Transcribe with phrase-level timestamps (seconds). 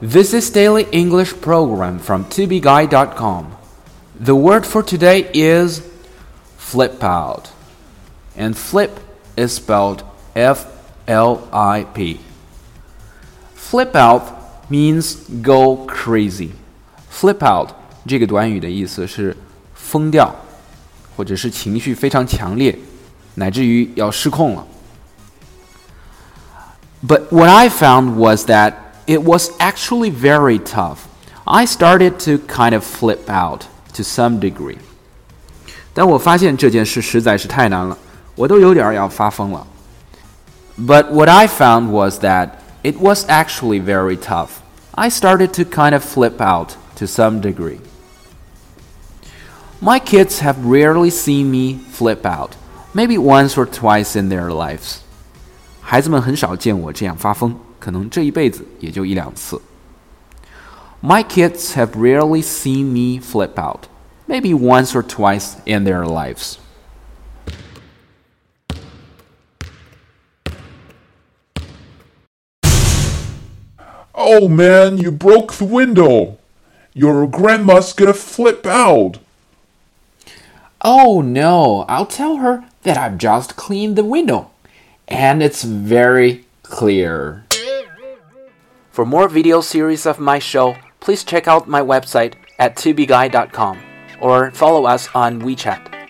[0.00, 3.46] This is daily English program from tobeguy.com.
[4.18, 5.82] The word for today is
[6.58, 7.48] flip out.
[8.36, 9.00] And flip
[9.36, 10.02] is spelled
[10.34, 10.66] F
[11.06, 12.20] L I P.
[13.54, 14.22] Flip out
[14.68, 16.50] means go crazy.
[17.10, 17.70] Flip out
[18.06, 19.34] 这个短语的意思是
[19.74, 20.34] 疯掉，
[21.16, 22.78] 或者是情绪非常强烈，
[23.34, 24.66] 乃至于要失控了。
[27.06, 28.74] But what I found was that
[29.10, 31.08] it was actually very tough.
[31.44, 34.78] I started to kind of flip out to some degree.
[35.94, 37.96] 但我发现这件事实在是太难了，
[38.34, 39.66] 我都有点要发疯了。
[40.78, 42.50] But what I found was that
[42.82, 44.60] it was actually very tough.
[44.92, 47.78] I started to kind of flip out to some degree.
[49.80, 52.52] My kids have rarely seen me flip out,
[52.92, 54.96] maybe once or twice in their lives.
[55.80, 59.60] 孩子们很少见我这样发疯， 可能这一辈子也就一两次。
[61.02, 63.88] My kids have rarely seen me flip out,
[64.26, 66.58] maybe once or twice in their lives.
[74.14, 76.38] Oh man, you broke the window.
[76.94, 79.18] Your grandma's gonna flip out.
[80.80, 84.50] Oh no, I'll tell her that I've just cleaned the window
[85.08, 87.44] and it's very clear.
[88.91, 93.79] For more video series of my show, please check out my website at tubeguy.com
[94.19, 96.00] or follow us on WeChat.